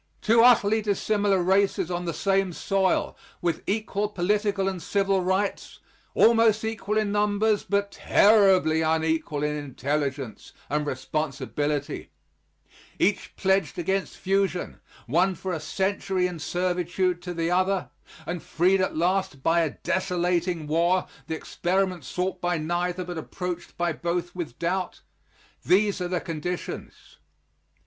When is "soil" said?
2.53-3.15